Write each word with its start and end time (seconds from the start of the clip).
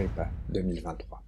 Agrippa 0.00 0.28
2023. 0.48 1.22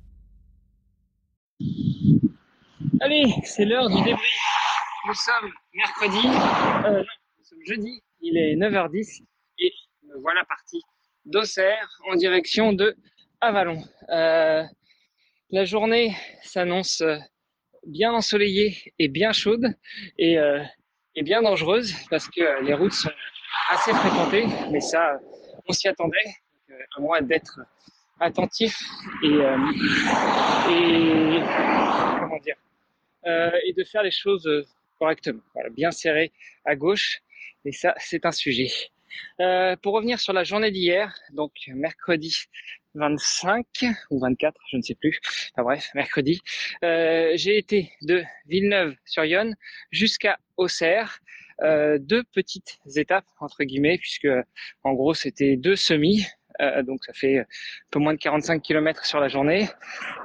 Allez, 3.01 3.25
c'est 3.45 3.67
l'heure 3.67 3.91
du 3.91 3.97
débrief. 4.03 4.39
Nous 5.07 5.15
sommes 5.15 5.53
mercredi, 5.75 6.27
euh, 6.87 7.03
nous 7.39 7.45
sommes 7.45 7.67
jeudi, 7.67 8.03
il 8.23 8.39
est 8.39 8.57
9h10 8.57 9.25
et 9.59 9.73
voilà 10.23 10.43
parti 10.47 10.81
d'Auxerre 11.27 11.87
en 12.11 12.15
direction 12.15 12.73
de 12.73 12.97
Avalon. 13.43 13.83
Euh, 14.09 14.65
la 15.51 15.65
journée 15.67 16.17
s'annonce 16.43 17.03
euh, 17.03 17.19
bien 17.87 18.15
ensoleillée 18.15 18.95
et 18.99 19.09
bien 19.09 19.33
chaude 19.33 19.67
et, 20.17 20.37
et 21.15 21.23
bien 21.23 21.43
dangereuse 21.43 21.95
parce 22.09 22.27
que 22.27 22.65
les 22.65 22.73
routes 22.73 22.93
sont 22.93 23.11
assez 23.69 23.93
fréquentées, 23.93 24.47
mais 24.71 24.81
ça, 24.81 25.19
on 25.69 25.73
s'y 25.73 25.89
attendait, 25.89 26.37
à 26.97 27.01
moins 27.01 27.21
d'être 27.21 27.59
attentif 28.23 28.81
et, 29.23 29.27
euh, 29.27 29.57
et 30.71 31.41
comment 32.21 32.39
dire 32.39 32.57
euh, 33.27 33.51
et 33.67 33.73
de 33.73 33.85
faire 33.85 34.03
les 34.03 34.11
choses 34.11 34.49
correctement. 34.99 35.43
Voilà, 35.55 35.71
bien 35.71 35.91
serré 35.91 36.33
à 36.65 36.77
gauche. 36.77 37.21
Et 37.65 37.73
ça, 37.73 37.95
c'est 37.99 38.25
un 38.27 38.33
sujet. 38.33 38.69
Euh, 39.41 39.77
pour 39.77 39.95
revenir 39.95 40.21
sur 40.21 40.33
la 40.33 40.45
journée 40.45 40.71
d'hier, 40.71 41.15
donc 41.33 41.53
mercredi 41.69 42.35
25 42.95 43.67
ou 44.11 44.21
24, 44.21 44.61
je 44.71 44.77
ne 44.77 44.83
sais 44.83 44.95
plus. 44.95 45.21
Enfin 45.53 45.63
bref, 45.65 45.91
mercredi, 45.95 46.41
euh, 46.85 47.33
j'ai 47.35 47.59
été 47.59 47.93
de 48.03 48.23
Villeneuve-sur-Yonne 48.47 49.55
jusqu'à 49.91 50.39
Auxerre. 50.57 51.21
Euh, 51.63 51.99
deux 52.01 52.25
petites 52.33 52.79
étapes 52.97 53.27
entre 53.39 53.63
guillemets, 53.65 53.99
puisque 53.99 54.29
en 54.83 54.95
gros 54.95 55.15
c'était 55.15 55.57
deux 55.57 55.77
semis, 55.77 56.27
euh, 56.61 56.83
donc 56.83 57.05
ça 57.05 57.13
fait 57.13 57.39
un 57.39 57.47
peu 57.91 57.99
moins 57.99 58.15
de 58.15 58.19
45 58.19 58.63
km 58.63 59.05
sur 59.05 59.21
la 59.21 59.29
journée, 59.29 59.69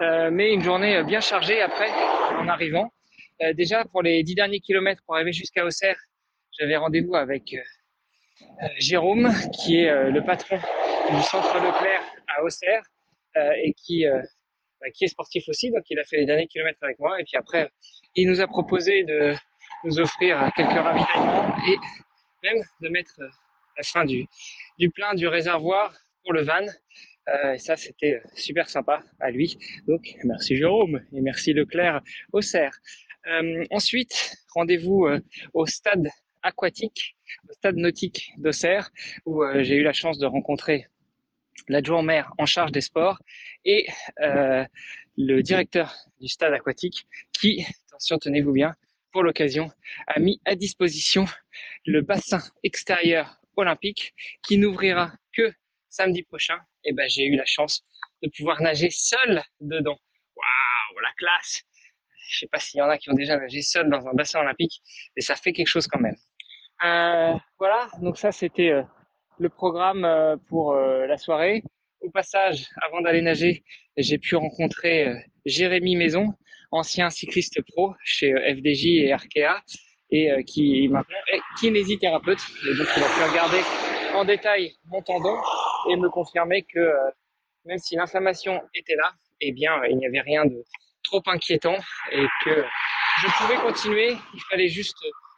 euh, 0.02 0.30
mais 0.32 0.54
une 0.54 0.64
journée 0.64 1.04
bien 1.04 1.22
chargée 1.22 1.62
après 1.62 1.90
en 2.38 2.48
arrivant. 2.48 2.92
Euh, 3.44 3.54
déjà 3.54 3.86
pour 3.86 4.02
les 4.02 4.24
dix 4.24 4.36
derniers 4.36 4.60
kilomètres 4.60 5.04
pour 5.06 5.16
arriver 5.16 5.32
jusqu'à 5.32 5.64
Auxerre, 5.64 5.98
j'avais 6.58 6.76
rendez-vous 6.76 7.16
avec 7.16 7.54
euh, 7.54 8.68
Jérôme, 8.78 9.32
qui 9.54 9.82
est 9.82 9.90
euh, 9.90 10.10
le 10.10 10.24
patron 10.24 10.58
du 10.58 11.22
centre 11.22 11.54
Leclerc 11.56 12.04
à 12.36 12.44
Auxerre 12.44 12.84
et 13.64 13.72
qui 13.74 14.04
bah, 14.82 14.90
qui 14.92 15.04
est 15.04 15.10
sportif 15.10 15.48
aussi, 15.48 15.70
donc 15.70 15.84
il 15.92 16.00
a 16.00 16.04
fait 16.04 16.18
les 16.18 16.26
derniers 16.26 16.48
kilomètres 16.48 16.80
avec 16.82 16.98
moi. 16.98 17.22
Et 17.22 17.24
puis 17.24 17.38
après, 17.38 17.70
il 18.16 18.28
nous 18.28 18.42
a 18.42 18.48
proposé 18.48 19.04
de 19.04 19.36
nous 19.84 20.00
offrir 20.00 20.52
quelques 20.56 20.72
ravitaillements 20.72 21.56
et 21.68 21.76
même 22.44 22.64
de 22.82 22.90
mettre 22.90 23.14
la 23.20 23.84
fin 23.84 24.06
du 24.06 24.28
plein 24.90 25.14
du 25.14 25.28
réservoir 25.28 25.94
pour 26.28 26.34
le 26.34 26.44
van. 26.44 26.66
Euh, 27.30 27.54
et 27.54 27.58
ça, 27.58 27.78
c'était 27.78 28.22
super 28.36 28.70
sympa 28.70 29.02
à 29.22 29.32
lui. 29.32 29.58
Donc, 29.88 30.16
merci 30.26 30.58
Jérôme 30.58 31.02
et 31.14 31.22
merci 31.22 31.54
Leclerc 31.54 32.02
au 32.34 32.42
cerf. 32.42 32.78
Euh, 33.28 33.64
ensuite, 33.72 34.36
rendez-vous 34.54 35.06
euh, 35.06 35.22
au 35.54 35.66
stade 35.66 36.10
aquatique, 36.44 37.16
au 37.50 37.54
stade 37.54 37.78
nautique 37.78 38.34
d'Auxerre, 38.38 38.92
où 39.26 39.42
euh, 39.42 39.64
j'ai 39.64 39.76
eu 39.76 39.84
la 39.84 39.94
chance 39.94 40.18
de 40.20 40.26
rencontrer 40.26 40.88
l'adjoint 41.70 42.04
maire 42.04 42.34
en 42.38 42.46
charge 42.46 42.74
des 42.74 42.82
sports 42.82 43.20
et 43.64 43.88
euh, 44.22 44.66
le 45.18 45.42
directeur 45.42 45.96
du 46.20 46.28
stade 46.28 46.54
aquatique 46.54 47.08
qui, 47.32 47.66
attention, 47.88 48.18
tenez-vous 48.18 48.52
bien, 48.52 48.76
pour 49.14 49.24
l'occasion, 49.24 49.72
a 50.08 50.20
mis 50.20 50.42
à 50.44 50.56
disposition 50.56 51.26
le 51.86 52.02
bassin 52.02 52.42
extérieur 52.64 53.40
olympique 53.56 54.14
qui 54.44 54.58
n'ouvrira 54.58 55.14
samedi 55.98 56.24
prochain. 56.24 56.60
Et 56.84 56.94
ben, 56.94 57.08
j'ai 57.10 57.26
eu 57.26 57.36
la 57.36 57.46
chance 57.46 57.84
de 58.24 58.30
pouvoir 58.36 58.62
nager 58.62 58.90
seul 58.92 59.44
dedans. 59.60 60.00
Waouh, 60.36 61.00
la 61.02 61.12
classe! 61.18 61.64
Je 62.30 62.40
sais 62.40 62.48
pas 62.48 62.60
s'il 62.60 62.80
y 62.80 62.82
en 62.82 62.90
a 62.90 62.98
qui 62.98 63.10
ont 63.10 63.14
déjà 63.14 63.38
nagé 63.38 63.62
seul 63.62 63.90
dans 63.90 64.06
un 64.08 64.14
bassin 64.14 64.40
olympique, 64.42 64.82
mais 65.16 65.22
ça 65.22 65.36
fait 65.36 65.54
quelque 65.54 65.68
chose 65.68 65.88
quand 65.88 66.00
même. 66.00 66.18
Euh, 66.84 67.34
voilà, 67.58 67.88
donc 68.02 68.18
ça 68.18 68.32
c'était 68.32 68.70
euh, 68.70 68.84
le 69.40 69.50
programme 69.50 70.06
euh, 70.06 70.36
pour 70.50 70.76
la 70.76 71.18
soirée. 71.18 71.64
Au 72.02 72.12
passage, 72.12 72.68
avant 72.86 73.02
d'aller 73.02 73.22
nager, 73.22 73.64
j'ai 73.98 74.20
pu 74.20 74.36
rencontrer 74.36 75.26
Jérémy 75.46 75.96
Maison, 75.96 76.28
ancien 76.72 77.10
cycliste 77.10 77.60
pro 77.72 77.96
chez 78.04 78.34
FDJ 78.56 78.86
et 78.86 79.14
Arkea, 79.14 79.64
et 80.12 80.44
qui 80.46 80.88
maintenant 80.90 81.24
est 81.34 81.42
kinésithérapeute. 81.60 82.44
Et 82.70 82.76
donc 82.76 82.88
il 82.96 83.04
a 83.04 83.08
pu 83.08 83.32
regarder 83.32 83.62
en 84.14 84.26
détail 84.26 84.74
mon 84.86 85.02
tendon 85.02 85.38
et 85.90 85.96
me 85.96 86.10
confirmer 86.10 86.64
que 86.64 86.80
euh, 86.80 87.12
même 87.66 87.78
si 87.78 87.96
l'inflammation 87.96 88.62
était 88.74 88.96
là, 88.96 89.12
eh 89.42 89.52
bien 89.52 89.84
il 89.90 89.98
n'y 89.98 90.06
avait 90.06 90.22
rien 90.22 90.46
de 90.46 90.64
trop 91.04 91.22
inquiétant 91.28 91.78
et 92.12 92.26
que 92.44 92.64
je 93.22 93.28
pouvais 93.38 93.58
continuer. 93.58 94.16
Il 94.34 94.42
fallait 94.50 94.68
juste 94.68 94.98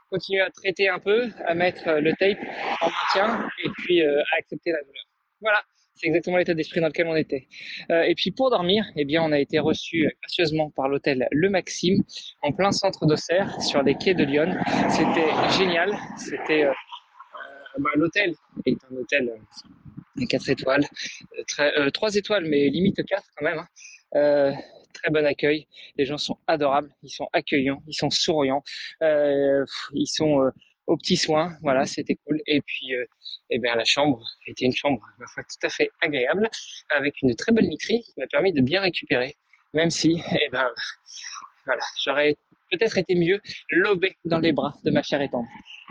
continuer 0.09 0.41
à 0.41 0.49
traiter 0.49 0.89
un 0.89 0.99
peu, 0.99 1.29
à 1.45 1.53
mettre 1.53 1.87
euh, 1.87 2.01
le 2.01 2.13
tape 2.13 2.39
en 2.81 2.89
maintien 2.89 3.47
et 3.63 3.69
puis 3.77 4.01
euh, 4.01 4.21
à 4.31 4.37
accepter 4.39 4.71
la 4.71 4.81
douleur. 4.81 5.03
Voilà, 5.41 5.63
c'est 5.95 6.07
exactement 6.07 6.37
l'état 6.37 6.53
d'esprit 6.53 6.81
dans 6.81 6.87
lequel 6.87 7.07
on 7.07 7.15
était. 7.15 7.47
Euh, 7.91 8.03
et 8.03 8.15
puis 8.15 8.31
pour 8.31 8.49
dormir, 8.49 8.85
eh 8.95 9.05
bien 9.05 9.21
on 9.23 9.31
a 9.31 9.39
été 9.39 9.59
reçu 9.59 10.09
gracieusement 10.21 10.71
par 10.71 10.87
l'hôtel 10.87 11.27
Le 11.31 11.49
Maxime 11.49 12.03
en 12.41 12.51
plein 12.51 12.71
centre 12.71 13.05
d'Auxerre 13.05 13.61
sur 13.61 13.83
les 13.83 13.95
quais 13.95 14.13
de 14.13 14.23
Lyon. 14.23 14.55
C'était 14.89 15.29
génial. 15.57 15.95
C'était 16.17 16.63
euh, 16.63 16.71
euh, 16.71 17.79
bah, 17.79 17.89
l'hôtel 17.95 18.33
est 18.65 18.77
un 18.89 18.95
hôtel 18.95 19.29
euh, 19.29 19.69
4 20.29 20.49
étoiles, 20.49 20.85
euh, 21.37 21.43
très, 21.47 21.77
euh, 21.79 21.89
3 21.91 22.15
étoiles 22.15 22.45
mais 22.45 22.69
limite 22.69 23.03
4 23.05 23.23
quand 23.37 23.45
même. 23.45 23.59
hein. 23.59 23.67
Euh, 24.15 24.51
très 24.93 25.11
bon 25.11 25.25
accueil. 25.25 25.67
Les 25.97 26.05
gens 26.05 26.17
sont 26.17 26.37
adorables, 26.47 26.89
ils 27.03 27.09
sont 27.11 27.27
accueillants, 27.31 27.81
ils 27.87 27.93
sont 27.93 28.09
souriants, 28.09 28.63
euh, 29.03 29.63
ils 29.93 30.07
sont 30.07 30.41
euh, 30.43 30.49
aux 30.87 30.97
petits 30.97 31.15
soins. 31.17 31.55
Voilà, 31.61 31.85
c'était 31.85 32.15
cool. 32.25 32.41
Et 32.47 32.61
puis, 32.61 32.95
euh, 32.95 33.05
eh 33.51 33.59
bien, 33.59 33.75
la 33.75 33.85
chambre 33.85 34.21
était 34.47 34.65
une 34.65 34.73
chambre, 34.75 34.99
tout 35.19 35.67
à 35.67 35.69
fait 35.69 35.89
agréable, 36.01 36.49
avec 36.89 37.21
une 37.21 37.35
très 37.35 37.51
belle 37.51 37.65
literie 37.67 38.01
qui 38.01 38.13
m'a 38.17 38.27
permis 38.27 38.51
de 38.51 38.61
bien 38.61 38.81
récupérer, 38.81 39.35
même 39.73 39.91
si, 39.91 40.21
eh 40.41 40.49
ben, 40.51 40.67
voilà, 41.65 41.83
j'aurais 42.03 42.35
peut-être 42.71 42.97
été 42.97 43.15
mieux 43.15 43.39
lobé 43.69 44.17
dans 44.25 44.39
les 44.39 44.51
bras 44.51 44.73
de 44.83 44.91
ma 44.91 45.01
chère 45.03 45.21
étendre. 45.21 45.47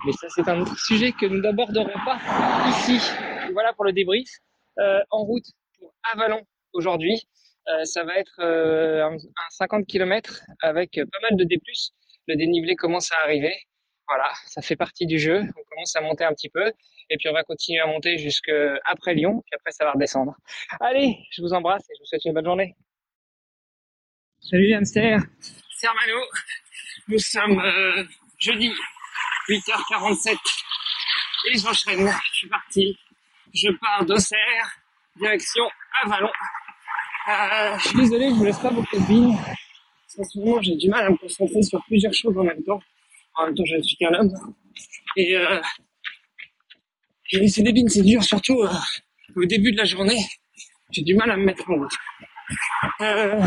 Mais 0.06 0.12
ça, 0.12 0.26
c'est 0.30 0.48
un 0.48 0.60
autre 0.60 0.78
sujet 0.78 1.12
que 1.12 1.26
nous 1.26 1.40
n'aborderons 1.40 1.98
pas 2.04 2.18
ici. 2.68 3.00
Voilà 3.58 3.72
pour 3.72 3.84
le 3.84 3.92
débrief. 3.92 4.28
Euh, 4.78 5.00
en 5.10 5.24
route 5.24 5.46
pour 5.76 5.92
Avalon 6.12 6.46
aujourd'hui. 6.74 7.28
Euh, 7.66 7.84
ça 7.84 8.04
va 8.04 8.16
être 8.16 8.38
euh, 8.38 9.04
un, 9.04 9.16
un 9.16 9.50
50 9.50 9.84
km 9.84 10.42
avec 10.62 10.92
pas 10.94 11.18
mal 11.22 11.36
de 11.36 11.42
D+. 11.42 11.60
Le 12.28 12.36
dénivelé 12.36 12.76
commence 12.76 13.10
à 13.10 13.16
arriver. 13.24 13.52
Voilà, 14.06 14.30
ça 14.46 14.62
fait 14.62 14.76
partie 14.76 15.06
du 15.06 15.18
jeu. 15.18 15.40
On 15.40 15.64
commence 15.70 15.96
à 15.96 16.00
monter 16.02 16.22
un 16.22 16.32
petit 16.34 16.48
peu. 16.48 16.72
Et 17.10 17.16
puis 17.16 17.28
on 17.28 17.32
va 17.32 17.42
continuer 17.42 17.80
à 17.80 17.88
monter 17.88 18.16
jusqu'après 18.16 19.14
Lyon. 19.14 19.42
Puis 19.44 19.56
après, 19.56 19.72
ça 19.72 19.84
va 19.84 19.90
redescendre. 19.90 20.36
Allez, 20.78 21.18
je 21.32 21.42
vous 21.42 21.52
embrasse 21.52 21.82
et 21.90 21.94
je 21.96 22.00
vous 22.00 22.06
souhaite 22.06 22.24
une 22.26 22.34
bonne 22.34 22.44
journée. 22.44 22.76
Salut 24.38 24.68
les 24.68 24.74
hamsters, 24.74 25.18
c'est 25.74 25.88
Armano. 25.88 26.20
Nous 27.08 27.18
sommes 27.18 27.58
euh, 27.58 28.04
jeudi 28.38 28.72
8h47 29.48 30.36
et 31.50 31.58
j'enchaîne. 31.58 32.08
Je 32.30 32.36
suis 32.36 32.48
parti. 32.48 32.96
Je 33.54 33.70
pars 33.80 34.04
d'Auxerre, 34.04 34.80
direction 35.16 35.64
Avalon. 36.04 36.28
Euh, 37.28 37.78
je 37.78 37.88
suis 37.88 37.98
désolé, 37.98 38.28
je 38.30 38.34
vous 38.34 38.44
laisse 38.44 38.58
pas 38.58 38.70
beaucoup 38.70 38.96
de 38.96 39.06
billes. 39.06 39.36
Moment, 40.34 40.60
j'ai 40.60 40.74
du 40.76 40.88
mal 40.88 41.06
à 41.06 41.10
me 41.10 41.16
concentrer 41.16 41.62
sur 41.62 41.82
plusieurs 41.84 42.12
choses 42.12 42.36
en 42.36 42.44
même 42.44 42.62
temps. 42.64 42.80
En 43.36 43.46
même 43.46 43.54
temps, 43.54 43.64
je 43.64 43.76
ne 43.76 43.82
suis 43.82 43.96
qu'un 43.96 44.12
homme. 44.14 44.32
Et 45.16 45.36
euh, 45.36 45.60
laissé 47.32 47.62
des 47.62 47.72
bines, 47.72 47.88
c'est 47.88 48.02
dur, 48.02 48.22
surtout 48.24 48.60
euh, 48.62 48.68
au 49.36 49.44
début 49.44 49.72
de 49.72 49.76
la 49.76 49.84
journée. 49.84 50.18
J'ai 50.90 51.02
du 51.02 51.14
mal 51.14 51.30
à 51.30 51.36
me 51.36 51.44
mettre 51.44 51.70
en 51.70 51.74
route. 51.74 51.92
Euh, 53.00 53.40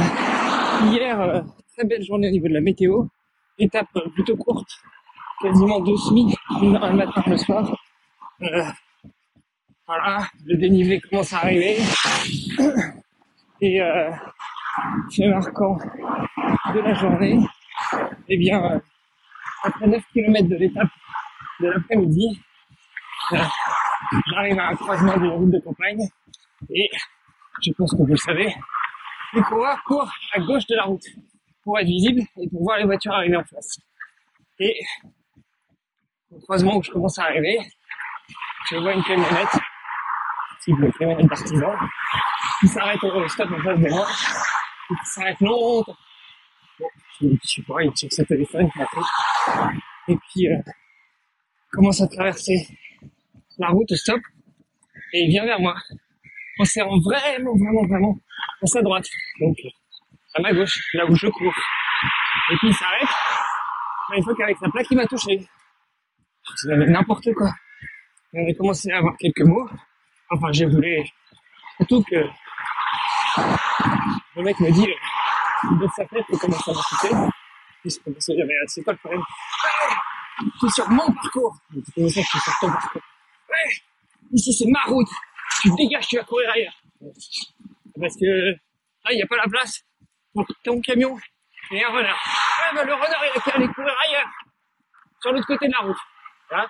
hier, 0.91 1.19
euh, 1.19 1.41
très 1.75 1.85
belle 1.85 2.03
journée 2.03 2.29
au 2.29 2.31
niveau 2.31 2.47
de 2.47 2.53
la 2.53 2.61
météo. 2.61 3.05
Étape 3.57 3.87
euh, 3.97 4.09
plutôt 4.09 4.37
courte, 4.37 4.69
quasiment 5.41 5.79
deux 5.81 5.97
semis, 5.97 6.33
une 6.61 6.73
le 6.73 6.93
matin, 6.93 7.23
le 7.27 7.37
soir. 7.37 7.75
Voilà, 9.93 10.25
le 10.45 10.55
dénivelé 10.55 11.01
commence 11.01 11.33
à 11.33 11.39
arriver. 11.39 11.75
Et 13.59 13.81
euh, 13.81 14.09
marquant 15.27 15.77
de 16.73 16.79
la 16.79 16.93
journée, 16.93 17.37
eh 18.29 18.37
bien, 18.37 18.63
euh, 18.71 18.79
après 19.63 19.87
9 19.87 20.01
km 20.13 20.47
de 20.47 20.55
l'étape 20.55 20.87
de 21.59 21.67
l'après-midi, 21.67 22.41
euh, 23.33 23.37
j'arrive 24.27 24.59
à 24.59 24.69
un 24.69 24.75
croisement 24.75 25.17
d'une 25.17 25.31
route 25.31 25.51
de 25.51 25.59
campagne 25.59 26.07
et 26.69 26.89
je 27.61 27.73
pense 27.73 27.91
que 27.91 27.97
vous 27.97 28.05
le 28.05 28.15
savez, 28.15 28.55
les 29.33 29.41
coureurs 29.41 29.83
courent 29.83 30.13
à 30.31 30.39
gauche 30.39 30.67
de 30.67 30.75
la 30.77 30.83
route 30.83 31.05
pour 31.65 31.77
être 31.77 31.87
visible 31.87 32.21
et 32.37 32.49
pour 32.49 32.63
voir 32.63 32.77
les 32.77 32.85
voitures 32.85 33.11
arriver 33.11 33.35
en 33.35 33.43
face. 33.43 33.77
Et 34.57 34.73
au 36.31 36.39
croisement 36.39 36.77
où 36.77 36.81
je 36.81 36.91
commence 36.91 37.19
à 37.19 37.23
arriver, 37.23 37.59
je 38.69 38.77
vois 38.77 38.93
une 38.93 39.03
camionnette, 39.03 39.59
type 40.63 40.79
de 40.79 40.91
camionnette 40.97 41.27
partisan, 41.27 41.73
qui 42.59 42.67
s'arrête 42.67 43.03
au 43.03 43.27
stop 43.27 43.51
en 43.51 43.63
face 43.63 43.79
de 43.79 43.89
moi, 43.89 44.07
et 44.09 44.93
qui 44.93 45.05
s'arrête 45.05 45.39
longtemps. 45.41 45.97
Bon, 46.79 46.87
je 47.21 47.27
je 47.27 47.47
sais 47.47 47.61
pas, 47.63 47.83
il 47.83 47.91
tire 47.93 48.11
son 48.11 48.23
téléphone, 48.25 48.69
il 48.75 48.79
m'appelle. 48.79 49.73
Et 50.07 50.15
puis, 50.15 50.47
euh, 50.47 50.61
commence 51.71 52.01
à 52.01 52.07
traverser 52.07 52.67
la 53.57 53.69
route 53.69 53.91
au 53.91 53.95
stop, 53.95 54.21
et 55.13 55.23
il 55.23 55.29
vient 55.29 55.45
vers 55.45 55.59
moi, 55.59 55.75
en 56.59 56.65
serrant 56.65 56.99
vraiment, 56.99 57.55
vraiment, 57.55 57.85
vraiment 57.87 58.17
à 58.61 58.65
sa 58.65 58.81
droite. 58.81 59.07
Donc, 59.39 59.57
à 60.33 60.41
ma 60.41 60.53
gauche, 60.53 60.79
là 60.93 61.05
où 61.05 61.15
je 61.15 61.27
cours. 61.27 61.53
Et 62.51 62.55
puis 62.57 62.69
il 62.69 62.73
s'arrête. 62.73 63.09
Une 64.15 64.23
fois 64.23 64.35
qu'avec 64.35 64.57
sa 64.57 64.69
plaque, 64.69 64.87
il 64.91 64.97
m'a 64.97 65.05
touché. 65.05 65.47
C'est 66.55 66.75
n'importe 66.75 67.33
quoi. 67.33 67.51
On 68.33 68.49
a 68.49 68.53
commencé 68.53 68.91
à 68.91 68.97
avoir 68.97 69.15
quelques 69.17 69.41
mots. 69.41 69.69
Enfin, 70.31 70.51
j'ai 70.51 70.65
voulu 70.65 71.05
surtout 71.77 72.03
que 72.03 72.25
le 74.35 74.43
mec 74.43 74.59
me 74.59 74.71
dit 74.71 74.87
euh, 74.87 75.75
de 75.75 75.87
sa 75.95 76.05
tête 76.05 76.25
comment 76.39 76.57
ça 76.59 76.71
m'a 76.71 76.81
coûté. 76.81 77.09
C'est 77.85 78.83
pas 78.83 78.91
le 78.93 78.97
problème. 78.97 79.21
Je 80.39 80.57
suis 80.59 80.71
sur 80.71 80.89
mon 80.89 81.11
parcours. 81.11 81.57
C'est 81.73 81.81
ça 81.83 81.91
que 81.95 82.07
je 82.07 82.09
suis 82.21 82.39
sur 82.39 82.53
ton 82.61 82.67
parcours. 82.71 83.01
Ouais, 83.49 83.71
ici 84.31 84.53
c'est 84.53 84.69
ma 84.69 84.83
route. 84.83 85.09
Tu 85.61 85.69
dégages, 85.75 86.07
tu 86.07 86.17
vas 86.17 86.23
courir 86.23 86.49
ailleurs. 86.51 86.81
Parce 87.99 88.15
que 88.15 88.55
il 89.09 89.15
n'y 89.15 89.23
a 89.23 89.27
pas 89.27 89.37
la 89.37 89.47
place 89.49 89.83
pour 90.33 90.45
ton 90.63 90.79
camion 90.79 91.17
et 91.71 91.83
un 91.83 91.89
renard. 91.89 92.17
Bah, 92.73 92.83
le 92.85 92.93
renard, 92.93 93.21
il 93.25 93.37
a 93.37 93.41
qu'à 93.41 93.55
aller 93.55 93.67
courir 93.67 93.93
ailleurs. 94.07 94.29
Sur 95.21 95.33
l'autre 95.33 95.47
côté 95.47 95.67
de 95.67 95.73
la 95.73 95.79
route. 95.79 95.97
Voilà. 96.49 96.69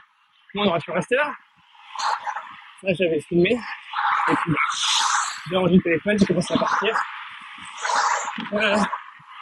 On 0.56 0.66
aurait 0.68 0.80
pu 0.80 0.92
rester 0.92 1.16
là. 1.16 1.32
Là, 2.84 2.94
j'avais 2.94 3.22
filmé. 3.22 3.52
Et 3.52 4.36
puis, 4.36 4.52
j'ai 5.50 5.56
rendu 5.56 5.76
le 5.76 5.82
téléphone, 5.82 6.18
j'ai 6.18 6.26
commencé 6.26 6.54
à 6.54 6.58
partir. 6.58 7.02
Euh, 8.54 8.78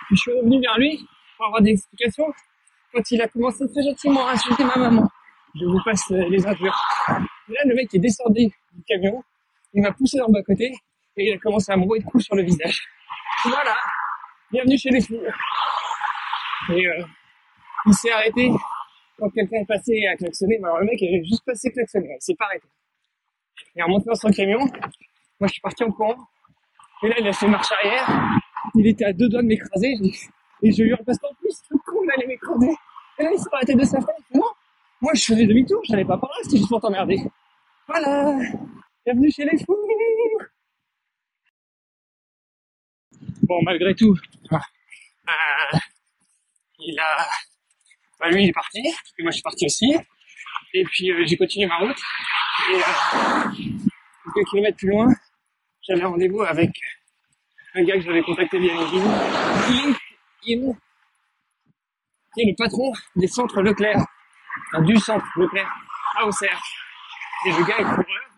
puis 0.07 0.15
je 0.15 0.21
suis 0.21 0.31
revenu 0.31 0.59
vers 0.61 0.77
lui 0.77 1.07
pour 1.37 1.45
avoir 1.47 1.61
des 1.61 1.71
explications. 1.71 2.25
Quand 2.93 3.11
il 3.11 3.21
a 3.21 3.27
commencé 3.27 3.65
très 3.71 3.83
gentiment 3.83 4.27
à 4.27 4.31
insulter 4.31 4.63
ma 4.63 4.75
maman, 4.75 5.07
je 5.55 5.65
vous 5.65 5.79
passe 5.85 6.09
les 6.09 6.45
injures. 6.45 6.77
Et 7.47 7.53
là, 7.53 7.61
le 7.65 7.75
mec 7.75 7.93
est 7.93 7.99
descendu 7.99 8.47
du 8.47 8.83
camion, 8.87 9.23
il 9.73 9.81
m'a 9.83 9.91
poussé 9.91 10.17
dans 10.17 10.27
le 10.27 10.33
bas-côté 10.33 10.73
et 11.17 11.29
il 11.29 11.33
a 11.33 11.37
commencé 11.37 11.71
à 11.71 11.77
me 11.77 11.83
rouer 11.83 11.99
de 11.99 12.05
coups 12.05 12.25
sur 12.25 12.35
le 12.35 12.43
visage. 12.43 12.87
Voilà, 13.45 13.75
bienvenue 14.51 14.77
chez 14.77 14.89
les 14.89 15.01
fous. 15.01 15.21
Et 16.71 16.87
euh, 16.87 17.05
il 17.85 17.93
s'est 17.93 18.11
arrêté 18.11 18.51
quand 19.17 19.29
quelqu'un 19.29 19.57
est 19.57 19.67
passé 19.67 19.93
et 19.93 20.07
a 20.07 20.15
klaxonné. 20.15 20.57
Mais 20.59 20.67
alors 20.67 20.79
le 20.79 20.85
mec 20.85 21.01
avait 21.01 21.23
juste 21.23 21.45
passé 21.45 21.71
klaxonné, 21.71 22.17
il 22.19 22.21
s'est 22.21 22.35
pas 22.35 22.45
arrêté. 22.45 22.67
Il 23.75 23.79
est 23.79 23.83
remonté 23.83 24.05
dans 24.05 24.15
son 24.15 24.29
camion, 24.31 24.59
moi 24.59 25.47
je 25.47 25.53
suis 25.53 25.61
parti 25.61 25.83
en 25.83 25.91
courant. 25.91 26.15
Et 27.03 27.07
là 27.09 27.15
il 27.19 27.27
a 27.27 27.33
fait 27.33 27.47
marche 27.47 27.71
arrière, 27.71 28.07
il 28.75 28.87
était 28.87 29.05
à 29.05 29.13
deux 29.13 29.29
doigts 29.29 29.41
de 29.41 29.47
m'écraser. 29.47 29.95
Et 30.61 30.71
je 30.71 30.83
lui 30.83 30.93
repasse 30.93 31.17
en 31.23 31.33
plus, 31.35 31.55
le 31.69 31.77
con 31.85 31.99
il 32.03 32.11
allait 32.11 32.27
m'écraser. 32.27 32.75
Et 33.19 33.23
là 33.23 33.31
il 33.33 33.39
s'est 33.39 33.49
arrêté 33.51 33.75
de 33.75 33.83
sa 33.83 33.99
fête. 33.99 34.15
Non, 34.33 34.43
moi 35.01 35.13
je 35.13 35.23
faisais 35.23 35.45
demi-tour, 35.45 35.81
j'allais 35.85 36.05
pas 36.05 36.17
par 36.17 36.29
là, 36.29 36.35
c'était 36.43 36.57
juste 36.57 36.69
pour 36.69 36.81
t'emmerder. 36.81 37.17
Voilà, 37.87 38.37
bienvenue 39.05 39.31
chez 39.31 39.45
les 39.45 39.57
fous. 39.57 39.75
Bon, 43.43 43.61
malgré 43.63 43.95
tout, 43.95 44.15
euh, 44.51 45.77
il 46.77 46.99
a, 46.99 47.25
bah, 48.19 48.29
lui 48.29 48.43
il 48.43 48.49
est 48.49 48.53
parti, 48.53 48.79
et 48.79 49.23
moi 49.23 49.31
je 49.31 49.37
suis 49.37 49.41
parti 49.41 49.65
aussi. 49.65 49.95
Et 50.73 50.83
puis 50.83 51.11
euh, 51.11 51.23
j'ai 51.25 51.37
continué 51.37 51.67
ma 51.67 51.77
route. 51.77 51.97
Et 52.71 52.75
euh, 52.75 52.81
quelques 54.33 54.47
kilomètres 54.49 54.77
plus 54.77 54.89
loin, 54.89 55.07
j'avais 55.87 56.03
rendez-vous 56.03 56.41
avec 56.41 56.71
un 57.75 57.83
gars 57.83 57.95
que 57.95 58.01
j'avais 58.01 58.21
contacté 58.21 58.59
via 58.59 58.73
LinkedIn, 58.73 59.03
LinkedIn, 59.69 60.73
qui 62.33 62.41
est 62.41 62.45
le 62.45 62.55
patron 62.57 62.91
des 63.15 63.27
centres 63.27 63.61
Leclerc, 63.61 64.03
enfin, 64.67 64.83
du 64.83 64.97
centre 64.97 65.25
Leclerc 65.35 65.71
à 66.17 66.25
Auxerre. 66.25 66.61
Et 67.45 67.51
le 67.51 67.63
gars 67.63 67.77
est 67.79 67.83
coureur 67.83 68.29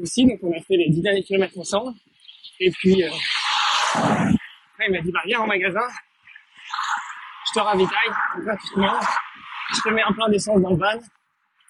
aussi, 0.00 0.26
donc 0.26 0.38
on 0.42 0.52
a 0.52 0.60
fait 0.60 0.76
les 0.76 0.90
10 0.90 1.02
derniers 1.02 1.22
kilomètres 1.22 1.58
ensemble. 1.58 1.92
Et 2.60 2.70
puis, 2.70 3.02
euh, 3.02 3.10
après, 3.94 4.86
il 4.86 4.92
m'a 4.92 5.00
dit, 5.00 5.12
bah, 5.12 5.20
viens 5.26 5.40
en 5.40 5.46
magasin, 5.46 5.86
je 7.46 7.52
te 7.52 7.58
ravitaille. 7.60 8.10
Je 9.74 9.82
te 9.82 9.88
mets 9.90 10.02
un 10.02 10.12
plein 10.12 10.28
d'essence 10.28 10.60
dans 10.60 10.70
le 10.70 10.76
van, 10.76 10.98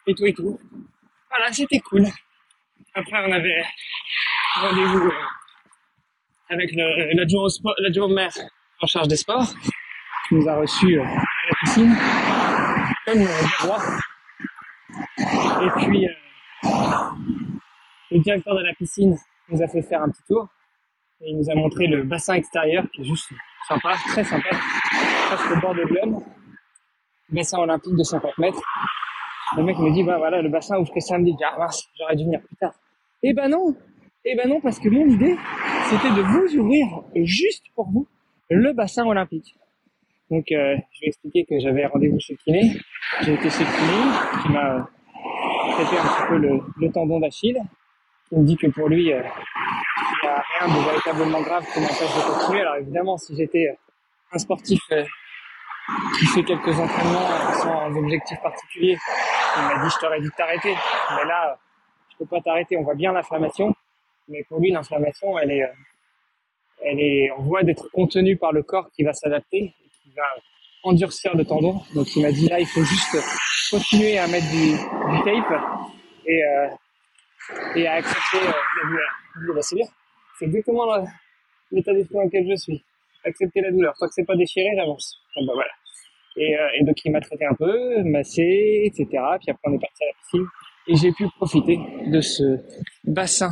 et 0.09 0.15
tout 0.15 0.27
et 0.27 0.33
tout. 0.33 0.59
Voilà, 1.31 1.53
c'était 1.53 1.79
cool. 1.81 2.07
Après, 2.95 3.29
on 3.29 3.33
avait 3.33 3.63
rendez-vous 4.57 5.07
euh, 5.07 5.13
avec 6.49 6.71
l'adjoint 6.75 8.07
au 8.07 8.09
maire 8.09 8.33
en 8.81 8.87
charge 8.87 9.09
des 9.09 9.17
sports, 9.17 9.55
qui 10.29 10.35
nous 10.35 10.49
a 10.49 10.57
reçus 10.57 10.99
euh, 10.99 11.05
à 11.05 11.07
la 11.07 11.57
piscine, 11.61 11.95
comme 13.07 13.19
euh, 13.19 13.27
des 13.27 13.67
rois. 13.67 13.83
Et 15.63 15.71
puis, 15.77 16.09
le 18.11 18.19
directeur 18.21 18.57
de 18.57 18.63
la 18.63 18.75
piscine 18.75 19.17
nous 19.51 19.63
a 19.63 19.69
fait 19.69 19.83
faire 19.83 20.03
un 20.03 20.11
petit 20.11 20.23
tour. 20.27 20.49
Et 21.21 21.31
il 21.31 21.39
nous 21.39 21.51
a 21.51 21.55
montré 21.55 21.87
le 21.87 22.05
bassin 22.05 22.35
extérieur 22.35 22.85
qui 22.93 23.03
est 23.03 23.05
juste 23.05 23.31
sympa, 23.67 23.95
très 24.07 24.25
sympa, 24.25 24.51
presque 25.27 25.51
au 25.51 25.61
bord 25.61 25.75
de 25.75 25.83
l'homme. 25.83 26.25
Bassin 27.31 27.59
olympique 27.59 27.97
de 27.97 28.03
50 28.03 28.39
mètres. 28.39 28.63
Le 29.57 29.63
mec 29.63 29.79
me 29.79 29.91
dit, 29.93 30.03
bah 30.03 30.19
voilà, 30.19 30.43
le 30.43 30.49
bassin 30.49 30.79
ouvre 30.79 30.93
que 30.93 31.01
samedi. 31.01 31.33
Je 31.33 31.37
dis, 31.37 31.45
ah 31.45 31.69
j'aurais 31.99 32.17
dû 32.17 32.25
venir 32.25 32.41
plus 32.41 32.57
tard. 32.57 32.75
Eh 33.23 33.33
ben 33.33 33.49
non, 33.49 33.75
eh 34.25 34.37
ben 34.37 34.49
non, 34.49 34.61
parce 34.61 34.79
que 34.79 34.89
mon 34.89 35.07
idée, 35.09 35.37
c'était 35.85 36.11
de 36.11 36.23
vous 36.23 36.57
ouvrir 36.59 36.87
juste 37.15 37.65
pour 37.75 37.91
vous 37.91 38.07
le 38.51 38.73
bassin 38.73 39.05
olympique. 39.05 39.55
Donc, 40.31 40.45
euh, 40.53 40.77
je 40.93 41.01
vais 41.01 41.07
expliquer 41.07 41.45
que 41.45 41.59
j'avais 41.59 41.87
rendez-vous 41.87 42.21
chez 42.21 42.35
le 42.35 42.39
kiné. 42.39 42.77
J'ai 43.23 43.35
été 43.35 43.49
chez 43.49 43.65
le 43.65 43.71
kiné, 43.71 44.43
qui 44.43 44.53
m'a 44.53 44.89
traité 45.73 45.97
un 45.97 46.05
petit 46.05 46.29
peu 46.29 46.37
le, 46.37 46.93
tendon 46.93 47.19
d'Achille. 47.19 47.61
qui 48.29 48.37
me 48.37 48.45
dit 48.45 48.57
que 48.57 48.67
pour 48.67 48.89
lui, 48.89 49.13
euh, 49.13 49.23
il 49.23 50.27
n'y 50.27 50.29
a 50.29 50.43
rien 50.61 50.75
de 50.75 50.85
véritablement 50.85 51.41
grave 51.41 51.65
qui 51.73 51.81
m'empêche 51.81 52.01
de 52.01 52.35
continuer. 52.35 52.61
Alors 52.61 52.77
évidemment, 52.77 53.17
si 53.17 53.37
j'étais 53.37 53.69
euh, 53.69 53.75
un 54.33 54.39
sportif 54.39 54.81
euh, 54.93 55.05
qui 56.19 56.27
fait 56.27 56.43
quelques 56.43 56.79
entraînements 56.79 57.31
euh, 57.31 57.53
sans 57.55 57.97
objectif 57.97 58.39
particulier, 58.43 58.99
il 59.59 59.77
m'a 59.77 59.85
dit 59.85 59.91
je 59.95 60.01
t'aurais 60.01 60.21
dit 60.21 60.29
de 60.29 60.35
t'arrêter. 60.37 60.75
Mais 61.17 61.25
là, 61.25 61.59
je 62.11 62.17
peux 62.19 62.27
pas 62.27 62.41
t'arrêter. 62.41 62.77
On 62.77 62.83
voit 62.83 62.95
bien 62.95 63.13
l'inflammation, 63.13 63.75
mais 64.29 64.45
pour 64.45 64.61
lui, 64.61 64.71
l'inflammation, 64.71 65.39
elle 65.39 65.51
est, 65.51 65.63
euh, 65.63 65.73
elle 66.85 67.01
est 67.01 67.31
en 67.31 67.43
voie 67.43 67.63
d'être 67.63 67.89
contenue 67.93 68.37
par 68.37 68.53
le 68.53 68.63
corps 68.63 68.91
qui 68.93 69.03
va 69.03 69.13
s'adapter, 69.13 69.75
qui 70.03 70.11
va 70.17 70.25
endurcir 70.85 71.37
le 71.37 71.45
tendon. 71.45 71.81
Donc 71.95 72.15
il 72.17 72.23
m'a 72.23 72.33
dit 72.33 72.49
là, 72.49 72.61
il 72.61 72.67
faut 72.67 72.85
juste 72.85 73.17
continuer 73.71 74.19
à 74.19 74.27
mettre 74.27 74.49
du, 74.51 74.73
du 74.73 75.23
tape 75.25 75.61
et 76.27 76.45
euh, 76.45 76.69
et 77.75 77.87
à 77.87 77.95
accepter 77.95 78.47
euh, 78.47 78.53
la 78.83 78.89
douleur. 78.89 79.55
Bah, 79.55 79.63
c'est 79.63 79.77
bien. 79.77 79.87
C'est 80.39 80.45
exactement 80.47 80.85
l'état 81.71 81.93
d'esprit 81.93 82.15
dans 82.15 82.25
lequel 82.25 82.47
je 82.49 82.57
suis. 82.57 82.85
Accepter 83.25 83.61
la 83.61 83.71
douleur. 83.71 83.95
Tant 83.99 84.07
que 84.07 84.13
c'est 84.15 84.25
pas 84.25 84.37
déchiré, 84.37 84.71
j'avance. 84.77 85.17
Bon, 85.37 85.47
bah, 85.47 85.53
voilà. 85.55 85.71
Et, 86.39 86.57
euh, 86.57 86.69
et 86.79 86.85
donc, 86.85 86.97
il 87.05 87.13
m'a 87.13 87.21
traité 87.21 87.45
un 87.47 87.55
peu, 87.55 88.03
massé, 88.05 88.83
etc. 88.85 89.07
Puis 89.41 89.51
après, 89.51 89.63
on 89.65 89.75
est 89.75 89.81
parti 89.81 90.05
à 90.05 90.07
la 90.07 90.13
piscine. 90.23 90.47
Et 90.87 90.97
j'ai 90.97 91.13
pu 91.13 91.27
profiter 91.37 91.79
de 92.07 92.21
ce 92.21 92.59
bassin 93.05 93.51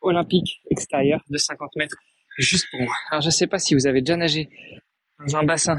olympique 0.00 0.60
extérieur 0.70 1.20
de 1.28 1.36
50 1.36 1.76
mètres 1.76 1.96
juste 2.38 2.66
pour 2.70 2.80
moi. 2.80 2.94
Alors, 3.10 3.20
je 3.20 3.30
sais 3.30 3.46
pas 3.46 3.58
si 3.58 3.74
vous 3.74 3.86
avez 3.86 4.00
déjà 4.00 4.16
nagé 4.16 4.48
dans 5.18 5.36
un 5.36 5.44
bassin 5.44 5.76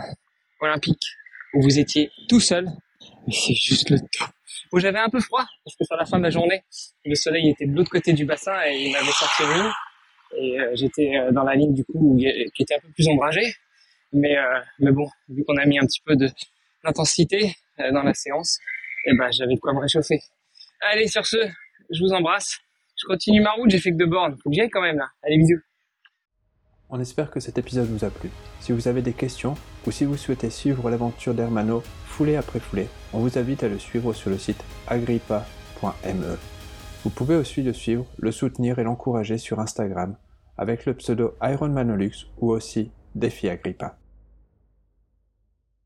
olympique 0.61 1.03
où 1.53 1.61
vous 1.61 1.79
étiez 1.79 2.11
tout 2.27 2.39
seul, 2.39 2.65
mais 3.25 3.33
c'est 3.33 3.55
juste 3.55 3.89
le 3.89 3.99
top. 3.99 4.29
Où 4.71 4.79
j'avais 4.79 4.99
un 4.99 5.09
peu 5.09 5.19
froid, 5.19 5.45
parce 5.63 5.75
que 5.75 5.85
sur 5.85 5.95
la 5.95 6.05
fin 6.05 6.19
de 6.19 6.23
la 6.23 6.29
journée, 6.29 6.61
le 7.05 7.15
soleil 7.15 7.49
était 7.49 7.65
de 7.65 7.75
l'autre 7.75 7.89
côté 7.89 8.13
du 8.13 8.25
bassin 8.25 8.53
et 8.67 8.85
il 8.85 8.91
m'avait 8.91 9.11
sorti 9.11 9.43
une 9.43 9.53
ligne. 9.53 9.71
Et 10.37 10.59
euh, 10.59 10.75
j'étais 10.75 11.17
euh, 11.17 11.31
dans 11.31 11.43
la 11.43 11.55
ligne 11.55 11.73
du 11.73 11.83
coup 11.83 12.15
qui 12.19 12.61
était 12.61 12.75
un 12.75 12.79
peu 12.79 12.89
plus 12.89 13.07
ombragée. 13.07 13.55
Mais, 14.11 14.37
euh, 14.37 14.59
mais 14.79 14.91
bon, 14.91 15.07
vu 15.29 15.43
qu'on 15.45 15.57
a 15.57 15.65
mis 15.65 15.77
un 15.79 15.85
petit 15.85 16.01
peu 16.05 16.15
d'intensité 16.83 17.53
euh, 17.79 17.91
dans 17.91 18.03
la 18.03 18.13
séance, 18.13 18.57
et 19.05 19.15
ben 19.15 19.31
j'avais 19.31 19.55
de 19.55 19.59
quoi 19.59 19.73
me 19.73 19.79
réchauffer. 19.79 20.19
Allez, 20.81 21.07
sur 21.07 21.25
ce, 21.25 21.37
je 21.91 22.03
vous 22.03 22.13
embrasse. 22.13 22.57
Je 22.97 23.05
continue 23.07 23.41
ma 23.41 23.51
route, 23.51 23.69
j'ai 23.69 23.79
fait 23.79 23.91
que 23.91 23.97
deux 23.97 24.07
bornes. 24.07 24.35
Faut 24.43 24.49
que 24.49 24.55
j'y 24.55 24.69
quand 24.69 24.81
même 24.81 24.97
là. 24.97 25.07
Allez, 25.23 25.37
bisous. 25.37 25.61
On 26.89 26.99
espère 26.99 27.29
que 27.29 27.39
cet 27.39 27.57
épisode 27.59 27.87
vous 27.87 28.03
a 28.03 28.09
plu. 28.09 28.31
Si 28.61 28.71
vous 28.71 28.87
avez 28.87 29.03
des 29.03 29.13
questions 29.13 29.53
ou 29.85 29.91
si 29.91 30.05
vous 30.05 30.17
souhaitez 30.17 30.49
suivre 30.49 30.89
l'aventure 30.89 31.35
d'Hermano 31.35 31.83
foulée 32.05 32.35
après 32.35 32.59
foulée, 32.59 32.87
on 33.13 33.19
vous 33.19 33.37
invite 33.37 33.63
à 33.63 33.67
le 33.67 33.77
suivre 33.77 34.11
sur 34.13 34.31
le 34.31 34.39
site 34.39 34.63
agrippa.me. 34.87 36.37
Vous 37.03 37.09
pouvez 37.11 37.35
aussi 37.35 37.61
le 37.61 37.73
suivre, 37.73 38.07
le 38.17 38.31
soutenir 38.31 38.79
et 38.79 38.83
l'encourager 38.83 39.37
sur 39.37 39.59
Instagram 39.59 40.17
avec 40.57 40.85
le 40.85 40.95
pseudo 40.95 41.35
Ironmanolux 41.43 42.27
ou 42.39 42.51
aussi 42.51 42.91
Défi 43.13 43.49
Agrippa. 43.49 43.98